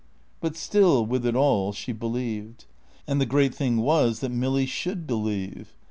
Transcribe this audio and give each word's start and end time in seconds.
But 0.39 0.55
still, 0.57 1.05
with 1.05 1.27
it 1.27 1.35
all, 1.35 1.73
she 1.73 1.91
believed; 1.91 2.65
and 3.05 3.21
the 3.21 3.25
great 3.27 3.53
thing 3.53 3.77
was 3.77 4.19
that 4.21 4.31
Milly 4.31 4.65
should 4.65 5.05
believe. 5.05 5.75